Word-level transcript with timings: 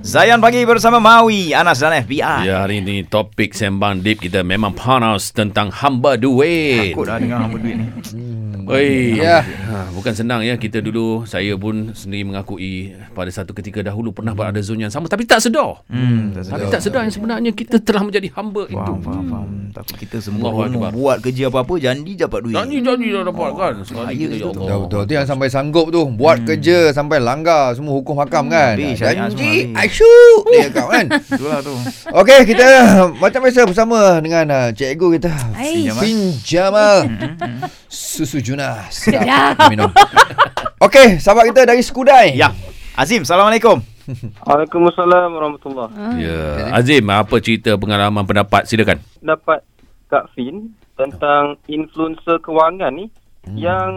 Zayan 0.00 0.40
pagi 0.40 0.64
bersama 0.64 0.96
Maui, 0.96 1.52
Anas 1.52 1.76
dan 1.78 1.92
FBI. 1.94 2.48
Ya, 2.48 2.64
hari 2.64 2.80
ini 2.80 3.04
topik 3.04 3.52
sembang 3.52 4.00
deep 4.00 4.16
kita 4.18 4.40
memang 4.40 4.72
panas 4.72 5.28
tentang 5.28 5.68
hamba 5.70 6.16
duit. 6.16 6.96
Takut 6.96 7.04
dah 7.04 7.20
dengar 7.20 7.44
hamba 7.44 7.56
duit 7.56 7.76
ni. 7.76 7.86
Oi, 8.62 9.18
Ya. 9.18 9.42
ha, 9.42 9.90
bukan 9.90 10.14
senang 10.14 10.40
ya 10.40 10.54
kita 10.54 10.78
dulu 10.78 11.26
saya 11.26 11.52
pun 11.54 11.90
sendiri 11.90 12.22
mengakui 12.22 12.94
pada 13.10 13.26
satu 13.26 13.50
ketika 13.50 13.82
dahulu 13.82 14.14
pernah 14.14 14.30
berada 14.30 14.62
zon 14.62 14.78
yang 14.78 14.88
sama 14.88 15.04
tapi 15.04 15.26
tak 15.26 15.42
sedar. 15.42 15.82
Hmm, 15.86 16.30
tak 16.30 16.46
Tapi 16.46 16.54
sedar. 16.56 16.70
tak 16.70 16.80
sedar 16.80 17.00
yang 17.02 17.10
sebenarnya 17.12 17.50
kita 17.50 17.76
telah 17.76 18.00
menjadi 18.00 18.30
hamba 18.32 18.62
itu. 18.64 18.78
Faham, 18.78 18.98
faham, 19.02 19.24
faham. 19.26 19.48
Takut 19.70 19.96
kita 19.98 20.16
semua 20.18 20.54
Akbar. 20.54 20.90
buat 20.90 21.18
kerja 21.20 21.46
apa-apa, 21.46 21.74
janji 21.76 22.14
dapat 22.14 22.38
duit. 22.42 22.54
Janji 22.54 22.78
janji 22.80 23.08
dah 23.10 23.22
dapat 23.26 23.50
kan. 23.52 23.74
Sekali 23.82 24.00
bahaya 24.00 24.16
kita 24.16 24.34
ya. 24.34 24.44
Allah. 24.44 24.54
Betul 24.54 24.78
betul. 24.80 25.00
Tu 25.02 25.12
yang 25.12 25.26
sampai 25.26 25.48
sanggup 25.48 25.86
tu 25.90 26.00
buat 26.08 26.38
kerja 26.40 26.76
sampai 26.90 27.18
langgar 27.18 27.74
semua 27.74 27.92
hukum 27.92 28.14
hakam 28.16 28.46
kan. 28.46 28.78
Habis 28.78 29.02
Janji 29.02 29.52
Aisyu 29.90 30.14
dia 30.46 30.70
kau 30.70 30.86
kan. 30.86 31.06
Itulah 31.34 31.58
tu. 31.60 31.74
Okey, 32.14 32.40
kita 32.46 32.66
macam 33.12 33.40
biasa 33.42 33.66
bersama 33.66 33.98
dengan 34.22 34.46
uh, 34.46 34.68
cikgu 34.70 35.18
kita. 35.18 35.32
Fin 35.98 36.18
Jamal. 36.40 37.10
Susu 37.86 38.38
Juna. 38.38 38.86
Sedap 38.88 39.26
Sedap. 39.26 39.54
minum. 39.66 39.90
Okey, 40.86 41.18
sahabat 41.18 41.50
kita 41.50 41.66
dari 41.66 41.82
Skudai. 41.82 42.38
Ya. 42.38 42.54
Azim, 42.94 43.26
Assalamualaikum. 43.26 43.82
Waalaikumsalam 44.42 45.30
warahmatullahi 45.30 46.18
Ya, 46.18 46.70
Azim, 46.70 47.02
apa 47.06 47.38
cerita 47.38 47.74
pengalaman 47.74 48.22
pendapat? 48.22 48.66
Silakan. 48.66 49.02
Dapat 49.18 49.62
Kak 50.06 50.30
Fin 50.34 50.70
tentang 50.94 51.58
influencer 51.66 52.38
kewangan 52.38 52.94
ni 52.94 53.10
Hmm. 53.40 53.56
yang 53.56 53.92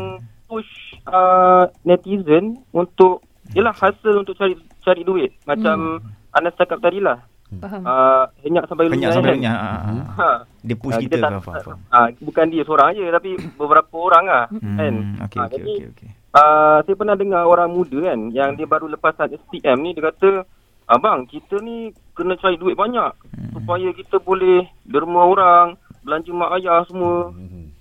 push 0.47 0.95
uh, 1.03 1.67
netizen 1.83 2.63
untuk 2.71 3.19
ialah 3.51 3.75
hasil 3.75 4.23
untuk 4.23 4.39
cari 4.39 4.55
cari 4.83 5.01
duit. 5.01 5.31
Macam 5.43 6.03
Anas 6.29 6.53
cakap 6.53 6.79
tadi 6.79 6.99
lah. 6.99 7.19
Faham. 7.53 7.81
Uh, 7.81 8.25
henyak 8.41 8.65
sampai 8.65 8.87
Kenyak 8.87 8.97
lunyai 8.97 9.13
sampai 9.13 9.29
kan. 9.29 9.37
lunyah. 9.37 9.53
Ha, 9.53 9.69
ha, 9.69 9.91
ha. 10.17 10.29
Dia 10.59 10.73
push 10.75 10.91
Ah, 10.91 10.99
kita 10.99 11.15
tak- 11.15 11.31
ke 11.31 11.39
faham, 11.39 11.61
faham. 11.61 11.79
ah, 11.87 12.07
bukan 12.19 12.45
dia 12.49 12.63
seorang 12.63 12.89
je 12.91 13.05
tapi 13.07 13.29
beberapa 13.53 13.93
orang 13.95 14.23
lah 14.25 14.43
kan. 14.49 14.93
Hmm, 14.95 15.21
okey 15.21 15.37
Ah, 15.37 15.45
okey 15.45 15.55
jadi, 15.55 15.73
okey 15.77 15.89
okey. 15.91 16.09
Uh, 16.33 16.81
saya 16.81 16.95
pernah 16.95 17.13
dengar 17.13 17.45
orang 17.45 17.69
muda 17.69 17.93
kan 18.03 18.19
yang 18.31 18.49
dia 18.51 18.65
baru 18.65 18.89
lepasan 18.89 19.37
STM 19.37 19.77
ni 19.79 19.93
dia 19.93 20.09
kata 20.09 20.49
abang 20.83 21.23
kita 21.23 21.61
ni 21.61 21.87
kena 22.11 22.33
cari 22.35 22.57
duit 22.57 22.73
banyak 22.73 23.13
Hmm. 23.29 23.53
supaya 23.53 23.85
kita 23.91 24.17
boleh 24.17 24.65
derma 24.83 25.21
orang 25.23 25.67
belanja 26.01 26.33
mak 26.33 26.57
ayah 26.57 26.81
semua 26.83 27.29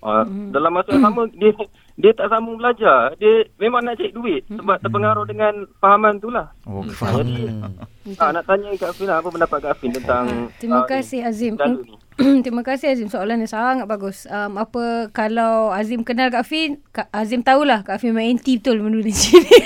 uh, 0.01 0.25
dalam 0.51 0.69
masa 0.71 0.93
yang 0.93 1.05
sama 1.09 1.25
dia 1.33 1.57
dia 1.95 2.11
tak 2.11 2.29
sambung 2.29 2.57
belajar 2.57 3.13
dia 3.17 3.45
memang 3.57 3.83
nak 3.83 3.95
cari 3.95 4.11
duit 4.11 4.43
sebab 4.47 4.81
terpengaruh 4.81 5.25
dengan 5.25 5.53
fahaman 5.77 6.17
tu 6.17 6.29
lah 6.29 6.49
Oh, 6.63 6.81
faham. 6.89 7.27
Ah, 8.19 8.35
nak 8.35 8.43
tanya 8.43 8.67
Kak 8.75 8.99
Fin 8.99 9.07
lah, 9.07 9.23
apa 9.23 9.31
pendapat 9.31 9.63
Kak 9.63 9.79
Fin 9.79 9.95
tentang 9.95 10.51
Terima 10.59 10.83
ah, 10.83 10.91
kasih 10.91 11.23
Azim. 11.23 11.55
skandal 11.55 11.87
ni? 11.87 11.95
Terima 12.43 12.67
kasih 12.67 12.91
Azim 12.91 13.07
soalan 13.07 13.39
yang 13.39 13.47
sangat 13.47 13.87
bagus. 13.87 14.27
Um, 14.27 14.59
apa 14.59 15.07
kalau 15.15 15.71
Azim 15.71 16.03
kenal 16.03 16.27
Kak 16.27 16.43
Fin, 16.43 16.83
Kak 16.91 17.07
Azim 17.15 17.47
tahulah 17.47 17.87
Kak 17.87 18.03
Fin 18.03 18.11
main 18.11 18.35
anti 18.35 18.59
betul 18.59 18.83
benda 18.83 18.99
ni 18.99 19.15
sini. 19.15 19.47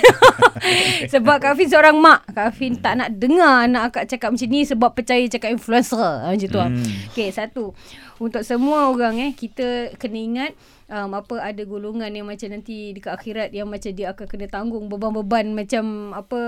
sebab 1.09 1.41
Kak 1.41 1.57
Fin 1.57 1.65
seorang 1.65 1.97
mak. 1.97 2.29
Kak 2.29 2.53
Fin 2.53 2.77
tak 2.77 2.93
nak 2.95 3.09
dengar 3.11 3.65
anak 3.65 3.89
akak 3.89 4.05
cakap 4.07 4.29
macam 4.29 4.47
ni 4.47 4.61
sebab 4.61 4.89
percaya 4.91 5.25
cakap 5.25 5.49
influencer. 5.49 5.97
Ha, 5.97 6.29
Macam 6.29 6.47
tu. 6.47 6.59
Hmm. 6.61 6.85
Okey, 7.09 7.29
satu. 7.33 7.73
Untuk 8.17 8.41
semua 8.41 8.89
orang 8.89 9.21
eh 9.21 9.31
kita 9.31 9.93
kena 10.01 10.17
ingat 10.17 10.51
um, 10.89 11.13
apa 11.13 11.37
ada 11.37 11.61
golongan 11.67 12.09
yang 12.09 12.25
macam 12.25 12.49
nanti 12.49 12.95
dekat 12.95 13.13
akhirat 13.13 13.49
yang 13.53 13.69
macam 13.69 13.91
dia 13.93 14.11
akan 14.15 14.25
kena 14.25 14.47
tanggung 14.49 14.89
beban-beban 14.89 15.53
macam 15.53 16.15
apa 16.15 16.39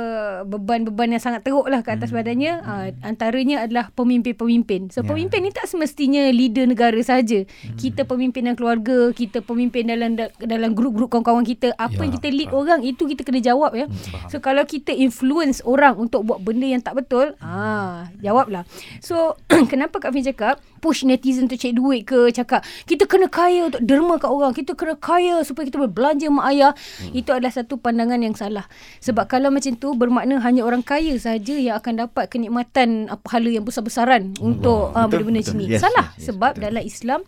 beban-beban 0.47 1.13
yang 1.13 1.21
sangat 1.21 1.45
teruk 1.45 1.67
lah 1.69 1.85
ke 1.85 1.93
atas 1.93 2.09
badannya. 2.09 2.63
Uh, 2.63 2.87
antaranya 3.05 3.67
adalah 3.67 3.91
pemimpin-pemimpin. 3.93 4.89
So 4.89 5.05
Ya. 5.05 5.15
pemimpin 5.15 5.45
ni 5.45 5.51
tak 5.53 5.65
semestinya 5.65 6.27
leader 6.29 6.65
negara 6.67 6.99
saja. 7.01 7.45
Kita 7.77 8.03
pemimpin 8.03 8.45
dalam 8.45 8.57
keluarga 8.57 9.13
kita 9.13 9.41
pemimpin 9.41 9.87
dalam 9.89 10.17
dalam 10.41 10.71
grup-grup 10.73 11.13
kawan-kawan 11.13 11.45
kita 11.45 11.73
apa 11.77 12.01
yang 12.01 12.13
kita 12.17 12.27
lead 12.29 12.51
orang 12.51 12.81
itu 12.81 13.05
kita 13.05 13.21
kena 13.21 13.39
jawab 13.39 13.77
ya. 13.77 13.85
So 14.33 14.41
kalau 14.41 14.65
kita 14.65 14.91
influence 14.91 15.61
orang 15.63 15.97
untuk 15.97 16.25
buat 16.25 16.41
benda 16.41 16.65
yang 16.65 16.81
tak 16.81 16.97
betul 16.97 17.37
ah 17.39 18.09
jawablah. 18.19 18.65
So 18.99 19.37
kenapa 19.71 20.01
Kak 20.01 20.15
Fin 20.15 20.25
cakap 20.25 20.59
push 20.79 21.03
netizen 21.03 21.51
untuk 21.51 21.58
cek 21.59 21.75
duit 21.75 22.07
ke 22.07 22.31
cakap 22.31 22.63
kita 22.87 23.03
kena 23.03 23.27
kaya 23.27 23.67
untuk 23.67 23.83
derma 23.83 24.15
kat 24.15 24.31
orang. 24.31 24.55
Kita 24.55 24.73
kena 24.73 24.95
kaya 24.95 25.43
supaya 25.43 25.67
kita 25.67 25.77
boleh 25.77 25.91
belanja 25.91 26.27
mak 26.31 26.45
ayah. 26.55 26.71
Hmm. 26.71 27.11
itu 27.11 27.29
adalah 27.35 27.51
satu 27.51 27.75
pandangan 27.75 28.19
yang 28.23 28.33
salah. 28.33 28.65
Sebab 29.03 29.27
kalau 29.27 29.51
macam 29.51 29.75
tu 29.75 29.91
bermakna 29.97 30.39
hanya 30.39 30.63
orang 30.63 30.81
kaya 30.81 31.15
saja 31.19 31.55
yang 31.59 31.75
akan 31.75 32.07
dapat 32.07 32.31
kenikmatan 32.31 33.11
uh, 33.11 33.19
pahala 33.19 33.49
yang 33.51 33.65
besar-besaran 33.67 34.37
untuk 34.39 34.95
uh, 34.95 35.05
benda-benda 35.11 35.43
macam 35.43 35.55
ni. 35.59 35.65
Yes, 35.67 35.83
salah 35.83 36.07
yes, 36.15 36.17
yes, 36.17 36.25
sebab 36.31 36.51
betul. 36.55 36.63
dalam 36.63 36.83
Islam 36.85 37.19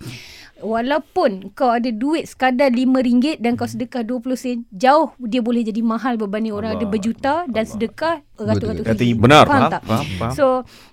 walaupun 0.61 1.51
kau 1.53 1.73
ada 1.73 1.89
duit 1.91 2.29
sekadar 2.29 2.71
RM5 2.71 3.41
dan 3.41 3.59
kau 3.59 3.67
sedekah 3.67 4.05
20 4.05 4.37
sen 4.37 4.57
jauh 4.71 5.13
dia 5.19 5.41
boleh 5.43 5.65
jadi 5.65 5.81
mahal 5.83 6.15
berbanding 6.15 6.55
orang 6.55 6.77
ada 6.77 6.85
berjuta 6.87 7.45
dan 7.49 7.65
sedekah 7.67 8.23
ratus-ratus 8.45 8.85
Betul. 8.85 9.05
ribu. 9.05 9.19
Benar. 9.29 9.45
faham 9.45 9.61
Faham, 9.61 9.71
tak? 9.71 9.81
faham, 9.85 10.07
faham. 10.17 10.33
So 10.33 10.45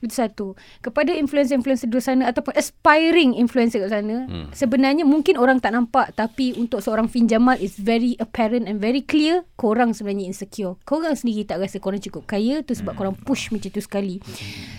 itu 0.04 0.14
satu. 0.14 0.46
Kepada 0.84 1.16
influencer-influencer 1.16 1.88
di 1.88 2.00
sana 2.00 2.28
Ataupun 2.28 2.52
aspiring 2.54 3.36
influencer 3.36 3.80
kat 3.84 3.90
sana 3.92 4.28
hmm. 4.28 4.52
Sebenarnya 4.52 5.04
mungkin 5.08 5.40
orang 5.40 5.58
tak 5.58 5.74
nampak 5.74 6.12
Tapi 6.14 6.56
untuk 6.60 6.84
seorang 6.84 7.08
Fin 7.08 7.26
Jamal 7.26 7.56
It's 7.58 7.80
very 7.80 8.14
apparent 8.20 8.68
and 8.68 8.78
very 8.78 9.00
clear 9.00 9.44
Korang 9.56 9.96
sebenarnya 9.96 10.30
insecure. 10.30 10.76
Korang 10.84 11.16
sendiri 11.16 11.48
tak 11.48 11.62
rasa 11.62 11.80
korang 11.80 12.02
cukup 12.02 12.28
kaya 12.28 12.60
Tu 12.62 12.76
sebab 12.76 12.94
korang 12.94 13.16
push 13.16 13.50
macam 13.50 13.70
tu 13.72 13.82
sekali 13.82 14.20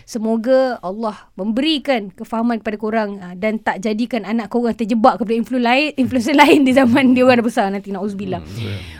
Semoga 0.09 0.81
Allah 0.81 1.29
memberikan 1.37 2.09
kefahaman 2.09 2.65
kepada 2.65 2.81
korang 2.81 3.21
ah, 3.21 3.37
Dan 3.37 3.61
tak 3.61 3.77
jadikan 3.85 4.25
anak 4.25 4.49
korang 4.49 4.73
terjebak 4.73 5.21
kepada 5.21 5.37
influ 5.37 5.61
lain, 5.61 5.93
influencer 6.01 6.33
lain 6.41 6.65
Di 6.65 6.73
zaman 6.73 7.13
dia 7.13 7.29
orang 7.29 7.45
dah 7.45 7.45
besar 7.45 7.69
nanti 7.69 7.93
Na'uzubillah. 7.93 8.41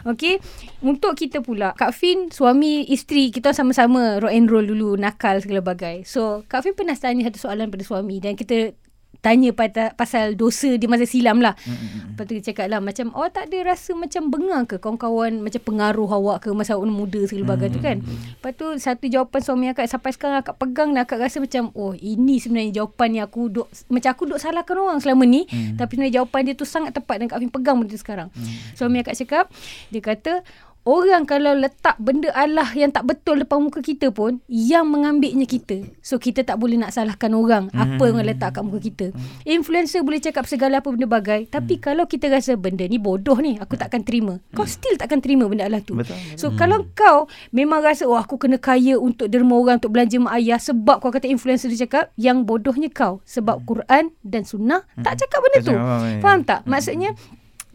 Okay 0.06 0.38
Untuk 0.86 1.18
kita 1.18 1.42
pula 1.42 1.74
Kak 1.74 1.98
Fin 1.98 2.30
suami 2.30 2.86
isteri 2.94 3.34
Kita 3.34 3.58
sama-sama 3.58 4.22
rock 4.22 4.30
and 4.30 4.54
roll 4.54 4.70
dulu 4.70 4.94
Nakal 5.02 5.42
segala 5.42 5.66
bagai. 5.66 6.06
So 6.06 6.46
Kak 6.46 6.62
Fin 6.62 6.78
pernah 6.78 6.94
tanya 6.94 7.26
satu 7.26 7.42
soalan 7.42 7.74
pada 7.74 7.82
suami 7.82 8.22
Dan 8.22 8.38
kita 8.38 8.78
tanya 9.20 9.52
pada, 9.52 9.92
pasal 9.96 10.40
dosa 10.40 10.80
di 10.80 10.88
masa 10.88 11.04
silam 11.04 11.44
lah. 11.44 11.56
Mm-hmm. 11.60 12.16
Lepas 12.16 12.24
tu 12.24 12.34
dia 12.40 12.44
cakap 12.52 12.66
lah 12.72 12.80
macam 12.80 13.12
awak 13.16 13.32
tak 13.36 13.44
ada 13.52 13.58
rasa 13.76 13.92
macam 13.96 14.22
bengang 14.32 14.64
ke 14.64 14.76
kawan-kawan 14.80 15.44
macam 15.44 15.62
pengaruh 15.64 16.10
awak 16.10 16.48
ke 16.48 16.50
masa 16.56 16.80
awak 16.80 16.88
muda 16.88 17.22
segala 17.28 17.56
bagai 17.56 17.70
tu 17.76 17.80
kan. 17.84 18.00
Lepas 18.00 18.52
tu 18.56 18.66
satu 18.80 19.06
jawapan 19.12 19.40
suami 19.44 19.66
akak 19.72 19.92
sampai 19.92 20.12
sekarang 20.16 20.40
akak 20.40 20.56
pegang 20.56 20.96
dan 20.96 21.04
akak 21.04 21.20
rasa 21.20 21.44
macam 21.44 21.72
oh 21.76 21.92
ini 22.00 22.40
sebenarnya 22.40 22.84
jawapan 22.84 23.20
yang 23.20 23.26
aku 23.28 23.52
duk 23.52 23.68
macam 23.92 24.10
aku 24.16 24.24
duk 24.28 24.40
salahkan 24.40 24.76
orang 24.80 25.00
selama 25.04 25.24
ni 25.28 25.44
mm. 25.48 25.76
tapi 25.76 26.00
sebenarnya 26.00 26.16
jawapan 26.24 26.40
dia 26.48 26.54
tu 26.56 26.66
sangat 26.68 26.92
tepat 26.96 27.20
dan 27.20 27.28
Kak 27.28 27.40
Fin 27.44 27.52
pegang 27.52 27.76
benda 27.76 27.92
tu 27.92 28.00
sekarang. 28.00 28.32
Mm. 28.32 28.56
Suami 28.80 28.98
akak 29.04 29.16
cakap 29.20 29.46
dia 29.92 30.02
kata 30.02 30.34
Orang 30.90 31.30
kalau 31.30 31.54
letak 31.54 32.02
benda 32.02 32.34
Allah 32.34 32.66
yang 32.74 32.90
tak 32.90 33.06
betul 33.06 33.38
depan 33.38 33.62
muka 33.62 33.78
kita 33.78 34.10
pun 34.10 34.42
yang 34.50 34.90
mengambilnya 34.90 35.46
kita. 35.46 35.86
So 36.02 36.18
kita 36.18 36.42
tak 36.42 36.58
boleh 36.58 36.82
nak 36.82 36.98
salahkan 36.98 37.30
orang 37.38 37.70
apa 37.78 38.10
yang 38.10 38.18
orang 38.18 38.34
letak 38.34 38.58
kat 38.58 38.66
muka 38.66 38.82
kita. 38.82 39.14
Influencer 39.46 40.02
boleh 40.02 40.18
cakap 40.18 40.50
segala 40.50 40.82
apa 40.82 40.90
benda 40.90 41.06
bagai 41.06 41.46
tapi 41.46 41.78
kalau 41.78 42.10
kita 42.10 42.26
rasa 42.34 42.58
benda 42.58 42.90
ni 42.90 42.98
bodoh 42.98 43.38
ni 43.38 43.62
aku 43.62 43.78
takkan 43.78 44.02
terima. 44.02 44.42
Kau 44.58 44.66
still 44.66 44.98
takkan 44.98 45.22
terima 45.22 45.46
benda 45.46 45.70
Allah 45.70 45.86
tu. 45.86 45.94
Betul, 45.94 46.18
So 46.34 46.58
kalau 46.58 46.82
kau 46.98 47.30
memang 47.54 47.86
rasa 47.86 48.10
oh 48.10 48.18
aku 48.18 48.42
kena 48.42 48.58
kaya 48.58 48.98
untuk 48.98 49.30
derma 49.30 49.62
orang 49.62 49.78
untuk 49.78 49.94
belanja 49.94 50.18
mak 50.18 50.42
ayah 50.42 50.58
sebab 50.58 51.06
kau 51.06 51.14
kata 51.14 51.30
influencer 51.30 51.70
dia 51.70 51.86
cakap 51.86 52.10
yang 52.18 52.50
bodohnya 52.50 52.90
kau 52.90 53.22
sebab 53.30 53.62
Quran 53.70 54.10
dan 54.26 54.42
sunnah 54.42 54.90
tak 55.06 55.22
cakap 55.22 55.38
benda 55.46 55.60
tu. 55.62 55.76
Faham 56.18 56.42
tak? 56.42 56.66
Maksudnya 56.66 57.14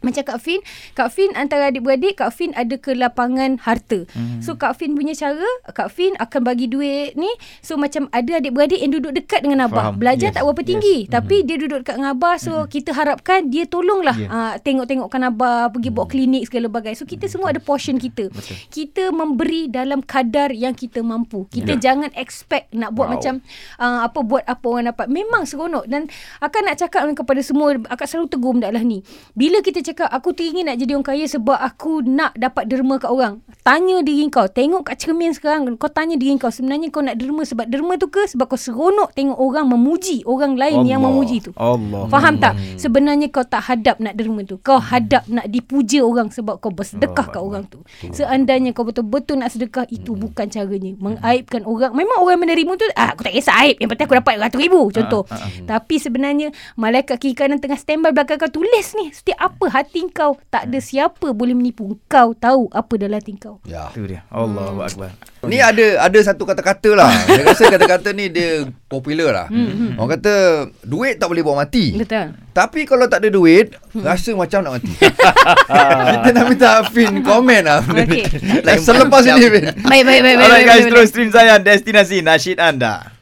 macam 0.04 0.22
Kak 0.22 0.38
Fin 0.38 0.60
Kak 0.92 1.08
Fin 1.08 1.32
antara 1.34 1.68
adik-beradik 1.68 2.16
Kak 2.16 2.30
Fin 2.30 2.52
ada 2.52 2.76
kelapangan 2.76 3.56
harta 3.58 4.04
mm. 4.06 4.40
So 4.40 4.54
Kak 4.54 4.76
Fin 4.76 4.92
punya 4.92 5.12
cara 5.12 5.44
Kak 5.66 5.88
Fin 5.88 6.12
akan 6.16 6.40
bagi 6.42 6.66
duit 6.66 7.14
ni 7.14 7.28
So 7.58 7.74
macam 7.74 8.06
ada 8.10 8.36
adik-beradik 8.36 8.78
Yang 8.78 9.00
duduk 9.00 9.12
dekat 9.14 9.40
dengan 9.40 9.64
Abah 9.64 9.90
Faham. 9.90 9.94
Belajar 9.96 10.22
Yes. 10.24 10.34
tak 10.34 10.42
berapa 10.44 10.62
tinggi 10.62 10.96
Yes. 11.00 11.10
Tapi 11.10 11.36
dia 11.42 11.56
duduk 11.56 11.78
dekat 11.80 11.94
dengan 11.96 12.12
Abah 12.12 12.36
So 12.36 12.52
kita 12.66 12.92
harapkan 12.92 13.48
Dia 13.48 13.64
tolonglah 13.64 14.12
Yeah. 14.14 14.30
uh, 14.30 14.54
Tengok-tengokkan 14.58 15.20
Abah 15.24 15.70
Pergi 15.70 15.88
buat 15.88 16.06
klinik 16.06 16.44
segala 16.44 16.68
bagai 16.68 16.92
So 16.92 17.04
kita 17.04 17.24
semua 17.24 17.50
ada 17.50 17.58
portion 17.58 17.96
kita 17.96 18.28
Betul. 18.28 18.56
Kita 18.68 19.08
memberi 19.08 19.66
dalam 19.66 20.00
kadar 20.00 20.50
Yang 20.50 20.84
kita 20.84 21.00
mampu 21.00 21.48
Kita 21.48 21.72
Yeah. 21.72 21.80
jangan 21.80 22.10
expect 22.14 22.68
Nak 22.70 22.92
buat 22.92 23.06
Wow. 23.06 23.14
macam 23.16 23.34
uh, 23.78 24.00
Apa 24.02 24.18
buat 24.20 24.44
apa 24.44 24.66
orang 24.66 24.90
dapat 24.90 25.06
Memang 25.08 25.44
seronok 25.44 25.86
Dan 25.86 26.06
akan 26.38 26.60
nak 26.64 26.76
cakap 26.76 27.06
kepada 27.14 27.40
semua 27.40 27.78
Akan 27.86 28.04
selalu 28.04 28.26
tegur 28.28 28.52
benda 28.52 28.68
lah 28.68 28.82
ni 28.82 29.00
Bila 29.32 29.60
kita 29.60 29.80
cakap 29.80 29.93
cakap 29.94 30.10
aku 30.10 30.34
teringin 30.34 30.66
nak 30.66 30.82
jadi 30.82 30.98
orang 30.98 31.06
kaya 31.06 31.24
sebab 31.30 31.54
aku 31.54 32.02
nak 32.02 32.34
dapat 32.34 32.66
derma 32.66 32.98
kat 32.98 33.14
orang. 33.14 33.38
Tanya 33.64 34.04
diri 34.04 34.28
kau, 34.28 34.44
tengok 34.44 34.84
kat 34.84 35.00
cermin 35.00 35.32
sekarang 35.32 35.64
kau 35.80 35.88
tanya 35.88 36.20
diri 36.20 36.36
kau 36.36 36.52
sebenarnya 36.52 36.92
kau 36.92 37.00
nak 37.00 37.16
derma 37.16 37.48
sebab 37.48 37.64
derma 37.64 37.96
tu 37.96 38.12
ke 38.12 38.28
sebab 38.28 38.44
kau 38.44 38.60
seronok 38.60 39.16
tengok 39.16 39.40
orang 39.40 39.72
memuji 39.72 40.20
orang 40.28 40.52
lain 40.52 40.84
yang 40.84 41.00
Allah. 41.00 41.08
memuji 41.08 41.40
tu. 41.40 41.56
Allah. 41.56 42.04
Faham 42.12 42.36
tak? 42.36 42.60
Sebenarnya 42.76 43.32
kau 43.32 43.40
tak 43.40 43.64
hadap 43.64 44.04
nak 44.04 44.20
derma 44.20 44.44
tu. 44.44 44.60
Kau 44.60 44.76
hadap 44.76 45.24
nak 45.32 45.48
dipuja 45.48 46.04
orang 46.04 46.28
sebab 46.28 46.60
kau 46.60 46.68
bersedekah 46.76 47.24
kat 47.24 47.40
orang 47.40 47.64
tu. 47.64 47.80
Seandainya 48.12 48.76
kau 48.76 48.84
betul-betul 48.84 49.40
nak 49.40 49.48
sedekah 49.48 49.88
itu 49.88 50.12
bukan 50.12 50.44
caranya. 50.44 50.92
Mengaibkan 51.00 51.64
orang. 51.64 51.96
Memang 51.96 52.20
orang 52.20 52.44
menerima 52.44 52.68
tu 52.76 52.84
ah 53.00 53.16
aku 53.16 53.24
tak 53.24 53.32
kisah 53.32 53.64
aib. 53.64 53.80
Yang 53.80 53.96
penting 53.96 54.06
aku 54.12 54.16
dapat 54.20 54.34
ratus 54.44 54.60
ribu 54.60 54.92
contoh. 54.92 55.24
Tapi 55.64 55.96
sebenarnya 55.96 56.52
malaikat 56.76 57.16
kiri 57.16 57.32
kanan 57.32 57.64
tengah 57.64 57.80
standby 57.80 58.12
belakang 58.12 58.36
kau 58.36 58.60
tulis 58.60 58.92
ni 59.00 59.08
setiap 59.08 59.40
apa 59.40 59.72
hati 59.72 60.04
kau. 60.12 60.36
Tak 60.52 60.68
ada 60.68 60.78
siapa 60.84 61.32
boleh 61.32 61.56
menipu. 61.56 61.96
Kau 62.12 62.36
tahu 62.36 62.68
apa 62.68 63.00
dalam 63.00 63.16
hati 63.16 63.40
kau. 63.40 63.53
Ya. 63.62 63.88
Itu 63.88 64.04
dia. 64.04 64.20
Allahu 64.28 64.76
Hmm. 64.76 64.86
akbar. 64.86 65.10
Ni 65.44 65.58
ada 65.58 66.00
ada 66.00 66.18
satu 66.20 66.42
kata-kata 66.42 66.90
lah. 66.92 67.08
Saya 67.26 67.42
rasa 67.44 67.64
kata-kata 67.68 68.10
ni 68.10 68.28
dia 68.28 68.66
popular 68.84 69.30
lah. 69.30 69.46
Hmm, 69.46 69.94
Orang 69.94 70.16
kata 70.16 70.34
duit 70.80 71.16
tak 71.16 71.28
boleh 71.28 71.40
bawa 71.40 71.62
mati. 71.62 71.94
Betul. 71.94 72.34
Tapi 72.50 72.82
kalau 72.82 73.06
tak 73.06 73.20
ada 73.20 73.28
duit, 73.28 73.72
rasa 73.94 74.32
macam 74.32 74.60
nak 74.60 74.72
mati. 74.80 74.92
Kita 76.24 76.30
nak 76.32 76.46
minta 76.48 76.68
Afin 76.80 77.14
komen 77.20 77.62
lah. 77.62 77.80
Okey. 77.80 78.24
Like 78.60 78.80
selepas 78.80 79.22
ini 79.22 79.46
Fin. 79.46 79.64
Baik 79.80 80.02
baik 80.02 80.20
baik 80.20 80.34
baik. 80.34 80.36
Alright 80.40 80.50
baik, 80.56 80.66
guys, 80.66 80.80
baik, 80.80 80.90
terus 80.90 81.06
stream 81.08 81.30
saya 81.30 81.54
destinasi 81.56 82.18
nasyid 82.20 82.58
anda. 82.58 83.13